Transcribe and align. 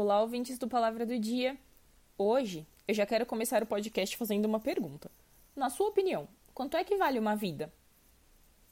Olá, 0.00 0.22
ouvintes 0.22 0.58
do 0.58 0.68
Palavra 0.68 1.04
do 1.04 1.18
Dia. 1.18 1.58
Hoje 2.16 2.64
eu 2.86 2.94
já 2.94 3.04
quero 3.04 3.26
começar 3.26 3.64
o 3.64 3.66
podcast 3.66 4.16
fazendo 4.16 4.44
uma 4.44 4.60
pergunta. 4.60 5.10
Na 5.56 5.68
sua 5.68 5.88
opinião, 5.88 6.28
quanto 6.54 6.76
é 6.76 6.84
que 6.84 6.94
vale 6.94 7.18
uma 7.18 7.34
vida? 7.34 7.72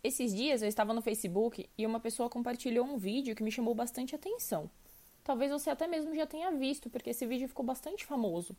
Esses 0.04 0.32
dias 0.32 0.62
eu 0.62 0.68
estava 0.68 0.94
no 0.94 1.02
Facebook 1.02 1.68
e 1.76 1.84
uma 1.84 1.98
pessoa 1.98 2.30
compartilhou 2.30 2.86
um 2.86 2.96
vídeo 2.96 3.34
que 3.34 3.43
me 3.43 3.50
chamou 3.50 3.75
bastante 3.75 4.14
atenção. 4.14 4.70
Talvez 5.25 5.50
você 5.50 5.68
até 5.68 5.89
mesmo 5.89 6.14
já 6.14 6.29
tenha 6.29 6.52
visto, 6.52 6.89
porque 6.89 7.11
esse 7.11 7.27
vídeo 7.27 7.49
ficou 7.49 7.66
bastante 7.66 8.07
famoso. 8.07 8.54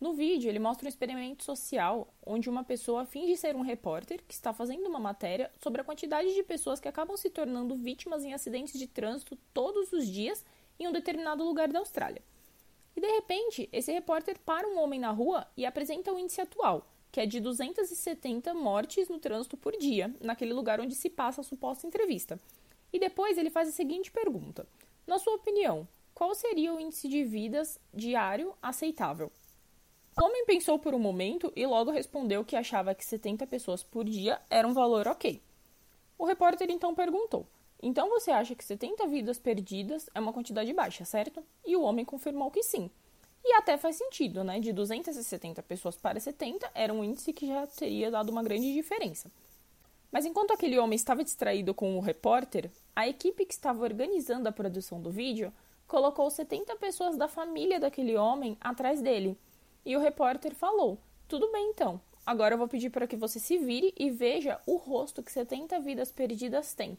No 0.00 0.12
vídeo, 0.12 0.48
ele 0.48 0.60
mostra 0.60 0.86
um 0.86 0.88
experimento 0.88 1.42
social 1.42 2.06
onde 2.24 2.48
uma 2.48 2.62
pessoa 2.62 3.06
finge 3.06 3.36
ser 3.36 3.56
um 3.56 3.62
repórter 3.62 4.22
que 4.22 4.34
está 4.34 4.52
fazendo 4.52 4.86
uma 4.86 5.00
matéria 5.00 5.50
sobre 5.60 5.80
a 5.80 5.84
quantidade 5.84 6.32
de 6.32 6.44
pessoas 6.44 6.78
que 6.78 6.86
acabam 6.86 7.16
se 7.16 7.28
tornando 7.28 7.74
vítimas 7.74 8.22
em 8.22 8.32
acidentes 8.32 8.78
de 8.78 8.86
trânsito 8.86 9.36
todos 9.52 9.92
os 9.92 10.06
dias 10.06 10.44
em 10.78 10.86
um 10.86 10.92
determinado 10.92 11.44
lugar 11.44 11.68
da 11.68 11.78
Austrália. 11.78 12.22
E 12.96 13.00
de 13.00 13.06
repente, 13.06 13.68
esse 13.72 13.92
repórter 13.92 14.38
para 14.40 14.66
um 14.66 14.78
homem 14.78 14.98
na 14.98 15.10
rua 15.10 15.46
e 15.56 15.64
apresenta 15.64 16.12
o 16.12 16.18
índice 16.18 16.40
atual, 16.40 16.86
que 17.12 17.20
é 17.20 17.26
de 17.26 17.40
270 17.40 18.52
mortes 18.54 19.08
no 19.08 19.18
trânsito 19.18 19.56
por 19.56 19.76
dia, 19.76 20.14
naquele 20.20 20.52
lugar 20.52 20.80
onde 20.80 20.94
se 20.94 21.08
passa 21.08 21.40
a 21.40 21.44
suposta 21.44 21.86
entrevista. 21.86 22.40
E 22.92 22.98
depois 22.98 23.38
ele 23.38 23.50
faz 23.50 23.68
a 23.68 23.72
seguinte 23.72 24.10
pergunta: 24.10 24.66
Na 25.06 25.18
sua 25.18 25.34
opinião, 25.34 25.86
qual 26.14 26.34
seria 26.34 26.74
o 26.74 26.80
índice 26.80 27.08
de 27.08 27.22
vidas 27.22 27.78
diário 27.94 28.54
aceitável? 28.60 29.30
O 30.20 30.24
homem 30.24 30.44
pensou 30.44 30.78
por 30.78 30.92
um 30.94 30.98
momento 30.98 31.52
e 31.54 31.64
logo 31.64 31.92
respondeu 31.92 32.44
que 32.44 32.56
achava 32.56 32.94
que 32.94 33.04
70 33.04 33.46
pessoas 33.46 33.84
por 33.84 34.04
dia 34.04 34.40
era 34.50 34.66
um 34.66 34.72
valor 34.72 35.06
ok. 35.06 35.40
O 36.18 36.24
repórter 36.24 36.68
então 36.70 36.92
perguntou: 36.92 37.46
Então 37.80 38.08
você 38.08 38.30
acha 38.30 38.54
que 38.54 38.64
70 38.64 39.06
vidas 39.06 39.38
perdidas 39.38 40.08
é 40.14 40.20
uma 40.20 40.32
quantidade 40.32 40.72
baixa, 40.72 41.04
certo? 41.04 41.44
E 41.64 41.76
o 41.76 41.82
homem 41.82 42.04
confirmou 42.04 42.50
que 42.50 42.62
sim. 42.62 42.90
E 43.44 43.54
até 43.54 43.78
faz 43.78 43.96
sentido, 43.96 44.42
né? 44.42 44.58
De 44.58 44.72
270 44.72 45.62
pessoas 45.62 45.96
para 45.96 46.18
70 46.18 46.70
era 46.74 46.92
um 46.92 47.04
índice 47.04 47.32
que 47.32 47.46
já 47.46 47.66
teria 47.66 48.10
dado 48.10 48.30
uma 48.30 48.42
grande 48.42 48.72
diferença. 48.72 49.30
Mas 50.10 50.26
enquanto 50.26 50.52
aquele 50.52 50.78
homem 50.78 50.96
estava 50.96 51.22
distraído 51.22 51.72
com 51.74 51.96
o 51.96 52.00
repórter, 52.00 52.70
a 52.96 53.06
equipe 53.06 53.44
que 53.44 53.54
estava 53.54 53.82
organizando 53.82 54.48
a 54.48 54.52
produção 54.52 55.00
do 55.00 55.10
vídeo 55.10 55.52
colocou 55.86 56.28
70 56.30 56.76
pessoas 56.76 57.16
da 57.16 57.28
família 57.28 57.78
daquele 57.78 58.16
homem 58.16 58.56
atrás 58.60 59.00
dele 59.00 59.38
e 59.84 59.96
o 59.96 60.00
repórter 60.00 60.54
falou: 60.54 60.98
Tudo 61.26 61.50
bem 61.50 61.70
então, 61.70 62.00
agora 62.26 62.54
eu 62.54 62.58
vou 62.58 62.68
pedir 62.68 62.90
para 62.90 63.06
que 63.06 63.16
você 63.16 63.38
se 63.38 63.56
vire 63.56 63.94
e 63.96 64.10
veja 64.10 64.60
o 64.66 64.76
rosto 64.76 65.22
que 65.22 65.32
70 65.32 65.80
vidas 65.80 66.12
perdidas 66.12 66.74
têm. 66.74 66.98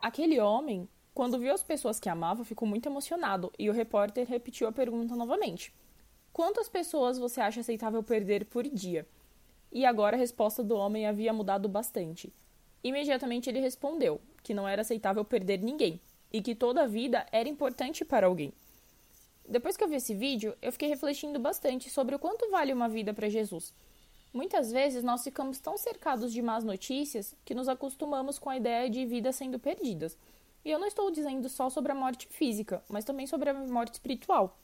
Aquele 0.00 0.38
homem, 0.40 0.88
quando 1.12 1.38
viu 1.38 1.52
as 1.52 1.62
pessoas 1.62 1.98
que 1.98 2.08
amava, 2.08 2.44
ficou 2.44 2.68
muito 2.68 2.88
emocionado 2.88 3.52
e 3.58 3.68
o 3.68 3.72
repórter 3.72 4.26
repetiu 4.28 4.68
a 4.68 4.72
pergunta 4.72 5.16
novamente: 5.16 5.74
Quantas 6.32 6.68
pessoas 6.68 7.18
você 7.18 7.40
acha 7.40 7.60
aceitável 7.60 8.02
perder 8.02 8.44
por 8.44 8.62
dia? 8.62 9.06
E 9.72 9.84
agora 9.84 10.16
a 10.16 10.18
resposta 10.18 10.62
do 10.62 10.76
homem 10.76 11.06
havia 11.06 11.32
mudado 11.32 11.68
bastante. 11.68 12.32
Imediatamente 12.82 13.50
ele 13.50 13.58
respondeu 13.58 14.20
que 14.42 14.54
não 14.54 14.68
era 14.68 14.82
aceitável 14.82 15.24
perder 15.24 15.60
ninguém 15.60 16.00
e 16.32 16.40
que 16.40 16.54
toda 16.54 16.86
vida 16.86 17.26
era 17.32 17.48
importante 17.48 18.04
para 18.04 18.28
alguém. 18.28 18.52
Depois 19.48 19.76
que 19.76 19.82
eu 19.82 19.88
vi 19.88 19.96
esse 19.96 20.14
vídeo, 20.14 20.54
eu 20.62 20.70
fiquei 20.70 20.88
refletindo 20.88 21.38
bastante 21.38 21.90
sobre 21.90 22.14
o 22.14 22.18
quanto 22.18 22.50
vale 22.50 22.72
uma 22.72 22.88
vida 22.88 23.12
para 23.12 23.28
Jesus. 23.28 23.74
Muitas 24.38 24.70
vezes 24.70 25.02
nós 25.02 25.24
ficamos 25.24 25.58
tão 25.58 25.76
cercados 25.76 26.32
de 26.32 26.40
más 26.40 26.62
notícias 26.62 27.34
que 27.44 27.56
nos 27.56 27.68
acostumamos 27.68 28.38
com 28.38 28.48
a 28.48 28.56
ideia 28.56 28.88
de 28.88 29.04
vidas 29.04 29.34
sendo 29.34 29.58
perdidas. 29.58 30.16
E 30.64 30.70
eu 30.70 30.78
não 30.78 30.86
estou 30.86 31.10
dizendo 31.10 31.48
só 31.48 31.68
sobre 31.68 31.90
a 31.90 31.94
morte 31.96 32.28
física, 32.28 32.80
mas 32.88 33.04
também 33.04 33.26
sobre 33.26 33.50
a 33.50 33.54
morte 33.54 33.94
espiritual. 33.94 34.56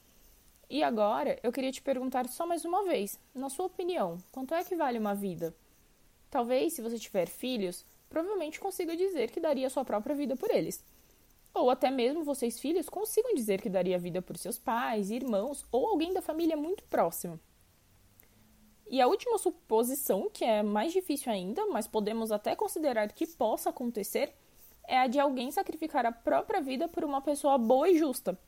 E 0.71 0.81
agora 0.81 1.41
eu 1.43 1.51
queria 1.51 1.73
te 1.73 1.83
perguntar 1.83 2.29
só 2.29 2.47
mais 2.47 2.65
uma 2.65 2.85
vez: 2.85 3.19
na 3.35 3.51
sua 3.51 3.67
opinião, 3.67 4.19
quanto 4.31 4.55
é 4.55 4.63
que 4.63 4.77
vale 4.77 4.97
uma 4.97 5.13
vida? 5.13 5.53
Talvez, 6.31 6.75
se 6.75 6.81
você 6.81 6.97
tiver 6.97 7.29
filhos, 7.29 7.85
provavelmente 8.09 8.61
consiga 8.61 8.97
dizer 8.97 9.33
que 9.33 9.41
daria 9.41 9.69
sua 9.69 9.85
própria 9.85 10.15
vida 10.15 10.37
por 10.37 10.53
eles. 10.53 10.85
Ou 11.53 11.69
até 11.69 11.91
mesmo 11.91 12.23
vocês, 12.23 12.61
filhos, 12.61 12.89
consigam 12.89 13.35
dizer 13.35 13.61
que 13.61 13.69
daria 13.69 13.99
vida 13.99 14.23
por 14.23 14.37
seus 14.37 14.57
pais, 14.57 15.11
irmãos 15.11 15.67
ou 15.73 15.85
alguém 15.85 16.13
da 16.13 16.23
família 16.23 16.57
muito 16.57 16.85
próximo. 16.85 17.41
E 18.87 19.01
a 19.01 19.07
última 19.07 19.39
suposição, 19.39 20.29
que 20.31 20.45
é 20.45 20.63
mais 20.63 20.93
difícil 20.93 21.33
ainda, 21.33 21.67
mas 21.67 21.87
podemos 21.87 22.31
até 22.31 22.55
considerar 22.55 23.11
que 23.13 23.27
possa 23.27 23.71
acontecer, 23.71 24.35
é 24.87 24.99
a 24.99 25.07
de 25.07 25.19
alguém 25.19 25.51
sacrificar 25.51 26.05
a 26.05 26.13
própria 26.13 26.61
vida 26.61 26.87
por 26.89 27.05
uma 27.05 27.21
pessoa 27.21 27.57
boa 27.57 27.89
e 27.89 27.99
justa. 27.99 28.39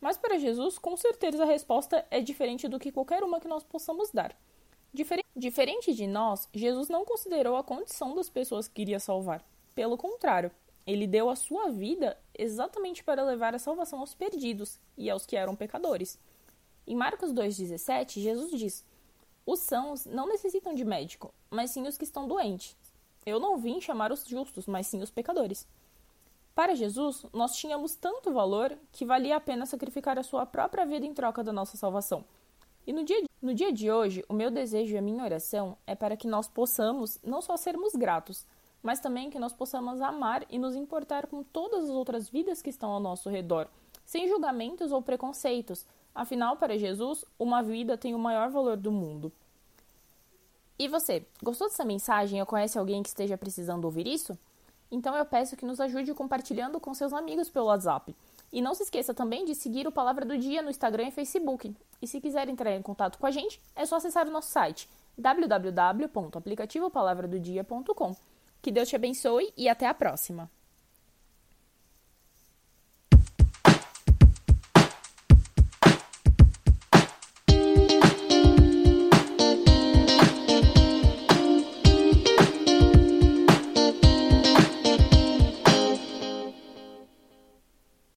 Mas 0.00 0.16
para 0.16 0.38
Jesus, 0.38 0.78
com 0.78 0.96
certeza 0.96 1.42
a 1.42 1.46
resposta 1.46 2.06
é 2.10 2.20
diferente 2.20 2.68
do 2.68 2.78
que 2.78 2.92
qualquer 2.92 3.22
uma 3.22 3.40
que 3.40 3.48
nós 3.48 3.64
possamos 3.64 4.10
dar. 4.10 4.36
Diferente 5.34 5.92
de 5.92 6.06
nós, 6.06 6.48
Jesus 6.54 6.88
não 6.88 7.04
considerou 7.04 7.56
a 7.56 7.64
condição 7.64 8.14
das 8.14 8.30
pessoas 8.30 8.66
que 8.66 8.82
iria 8.82 8.98
salvar. 8.98 9.44
Pelo 9.74 9.98
contrário, 9.98 10.50
ele 10.86 11.06
deu 11.06 11.28
a 11.28 11.36
sua 11.36 11.68
vida 11.70 12.16
exatamente 12.32 13.04
para 13.04 13.24
levar 13.24 13.54
a 13.54 13.58
salvação 13.58 14.00
aos 14.00 14.14
perdidos 14.14 14.78
e 14.96 15.10
aos 15.10 15.26
que 15.26 15.36
eram 15.36 15.54
pecadores. 15.54 16.18
Em 16.86 16.94
Marcos 16.94 17.32
2,17, 17.32 18.20
Jesus 18.20 18.50
diz: 18.52 18.86
Os 19.46 19.60
sãos 19.60 20.04
não 20.04 20.26
necessitam 20.26 20.74
de 20.74 20.84
médico, 20.84 21.32
mas 21.48 21.70
sim 21.70 21.86
os 21.86 21.96
que 21.96 22.02
estão 22.02 22.26
doentes. 22.26 22.76
Eu 23.24 23.38
não 23.38 23.56
vim 23.56 23.80
chamar 23.80 24.10
os 24.10 24.26
justos, 24.26 24.66
mas 24.66 24.88
sim 24.88 25.00
os 25.00 25.10
pecadores. 25.10 25.66
Para 26.52 26.74
Jesus, 26.74 27.24
nós 27.32 27.54
tínhamos 27.54 27.94
tanto 27.94 28.32
valor 28.32 28.76
que 28.90 29.04
valia 29.04 29.36
a 29.36 29.40
pena 29.40 29.64
sacrificar 29.64 30.18
a 30.18 30.22
sua 30.22 30.44
própria 30.44 30.84
vida 30.84 31.06
em 31.06 31.14
troca 31.14 31.44
da 31.44 31.52
nossa 31.52 31.76
salvação. 31.76 32.24
E 32.86 32.92
no 32.92 33.04
dia, 33.04 33.22
no 33.42 33.54
dia 33.54 33.72
de 33.72 33.90
hoje, 33.90 34.24
o 34.28 34.34
meu 34.34 34.50
desejo 34.50 34.94
e 34.94 34.98
a 34.98 35.02
minha 35.02 35.22
oração 35.22 35.76
é 35.86 35.94
para 35.94 36.16
que 36.16 36.26
nós 36.26 36.48
possamos 36.48 37.18
não 37.22 37.42
só 37.42 37.56
sermos 37.56 37.92
gratos, 37.94 38.46
mas 38.82 39.00
também 39.00 39.28
que 39.28 39.38
nós 39.38 39.52
possamos 39.52 40.00
amar 40.00 40.46
e 40.48 40.58
nos 40.58 40.74
importar 40.74 41.26
com 41.26 41.42
todas 41.42 41.84
as 41.84 41.90
outras 41.90 42.28
vidas 42.28 42.62
que 42.62 42.70
estão 42.70 42.90
ao 42.90 43.00
nosso 43.00 43.28
redor, 43.28 43.68
sem 44.04 44.28
julgamentos 44.28 44.92
ou 44.92 45.02
preconceitos. 45.02 45.84
Afinal, 46.16 46.56
para 46.56 46.76
Jesus, 46.78 47.26
uma 47.38 47.62
vida 47.62 47.98
tem 47.98 48.14
o 48.14 48.18
maior 48.18 48.48
valor 48.48 48.78
do 48.78 48.90
mundo. 48.90 49.30
E 50.78 50.88
você, 50.88 51.26
gostou 51.42 51.68
dessa 51.68 51.84
mensagem 51.84 52.40
ou 52.40 52.46
conhece 52.46 52.78
alguém 52.78 53.02
que 53.02 53.10
esteja 53.10 53.36
precisando 53.36 53.84
ouvir 53.84 54.06
isso? 54.06 54.38
Então 54.90 55.14
eu 55.14 55.26
peço 55.26 55.58
que 55.58 55.66
nos 55.66 55.78
ajude 55.78 56.14
compartilhando 56.14 56.80
com 56.80 56.94
seus 56.94 57.12
amigos 57.12 57.50
pelo 57.50 57.66
WhatsApp. 57.66 58.16
E 58.50 58.62
não 58.62 58.74
se 58.74 58.84
esqueça 58.84 59.12
também 59.12 59.44
de 59.44 59.54
seguir 59.54 59.86
o 59.86 59.92
Palavra 59.92 60.24
do 60.24 60.38
Dia 60.38 60.62
no 60.62 60.70
Instagram 60.70 61.08
e 61.08 61.10
Facebook. 61.10 61.76
E 62.00 62.06
se 62.06 62.18
quiser 62.18 62.48
entrar 62.48 62.74
em 62.74 62.80
contato 62.80 63.18
com 63.18 63.26
a 63.26 63.30
gente, 63.30 63.60
é 63.74 63.84
só 63.84 63.96
acessar 63.96 64.26
o 64.26 64.30
nosso 64.30 64.50
site 64.50 64.88
www.aplicativopalavradodia.com. 65.18 68.16
Que 68.62 68.70
Deus 68.70 68.88
te 68.88 68.96
abençoe 68.96 69.52
e 69.54 69.68
até 69.68 69.86
a 69.86 69.92
próxima. 69.92 70.50